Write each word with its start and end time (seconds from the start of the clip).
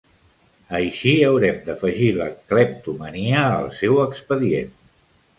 Així 0.77 1.09
haurem 1.25 1.59
d'afegir 1.67 2.07
la 2.15 2.29
cleptomania, 2.53 3.43
al 3.59 3.69
seu 3.83 3.99
expedient. 4.07 4.73